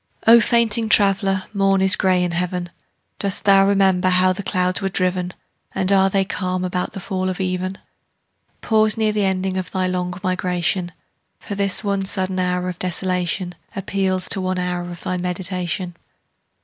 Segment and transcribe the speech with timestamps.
[0.25, 2.71] O fainting traveller, morn is gray in heaven.
[3.19, 5.31] Dost thou remember how the clouds were driven?
[5.75, 7.77] And are they calm about the fall of even?
[8.61, 10.91] Pause near the ending of thy long migration;
[11.39, 15.95] For this one sudden hour of desolation Appeals to one hour of thy meditation.